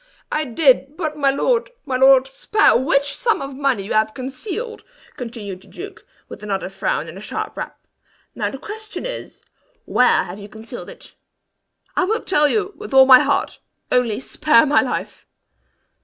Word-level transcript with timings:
"I 0.31 0.45
did; 0.45 0.97
but 0.97 1.15
my 1.15 1.29
lord, 1.29 1.69
my 1.85 1.95
lord, 1.95 2.25
spare" 2.27 2.75
"Which 2.75 3.13
sum 3.15 3.39
of 3.39 3.55
money 3.55 3.83
you 3.83 3.93
have 3.93 4.15
concealed," 4.15 4.83
continued 5.15 5.61
the 5.61 5.67
duke, 5.67 6.07
with 6.27 6.41
another 6.41 6.69
frown 6.71 7.07
and 7.07 7.19
a 7.19 7.21
sharp 7.21 7.55
rap. 7.55 7.77
"Now 8.33 8.49
the 8.49 8.57
question 8.57 9.05
is, 9.05 9.43
where 9.85 10.23
have 10.23 10.39
you 10.39 10.49
concealed 10.49 10.89
it?" 10.89 11.13
"I 11.95 12.05
will 12.05 12.23
tell 12.23 12.47
you, 12.47 12.73
with 12.77 12.95
all 12.95 13.05
my 13.05 13.19
heart, 13.19 13.59
only 13.91 14.19
spare 14.19 14.65
my 14.65 14.81
life!" 14.81 15.27